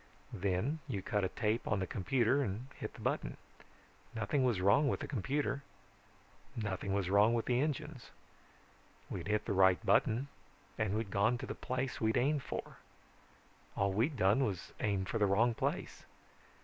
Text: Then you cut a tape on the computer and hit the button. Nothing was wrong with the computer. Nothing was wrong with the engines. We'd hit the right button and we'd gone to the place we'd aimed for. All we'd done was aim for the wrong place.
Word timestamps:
Then 0.33 0.79
you 0.87 1.03
cut 1.03 1.23
a 1.23 1.29
tape 1.29 1.67
on 1.67 1.77
the 1.79 1.85
computer 1.85 2.41
and 2.41 2.69
hit 2.75 2.95
the 2.95 3.01
button. 3.01 3.37
Nothing 4.15 4.43
was 4.43 4.59
wrong 4.59 4.87
with 4.87 4.99
the 5.01 5.07
computer. 5.07 5.61
Nothing 6.55 6.91
was 6.91 7.07
wrong 7.11 7.35
with 7.35 7.45
the 7.45 7.61
engines. 7.61 8.09
We'd 9.11 9.27
hit 9.27 9.45
the 9.45 9.53
right 9.53 9.85
button 9.85 10.27
and 10.75 10.95
we'd 10.97 11.11
gone 11.11 11.37
to 11.37 11.45
the 11.45 11.53
place 11.53 12.01
we'd 12.01 12.17
aimed 12.17 12.41
for. 12.41 12.77
All 13.77 13.93
we'd 13.93 14.17
done 14.17 14.43
was 14.43 14.73
aim 14.79 15.05
for 15.05 15.19
the 15.19 15.27
wrong 15.27 15.53
place. 15.53 16.03